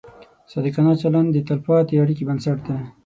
[0.51, 2.77] صادقانه چلند د تلپاتې اړیکې بنسټ دی.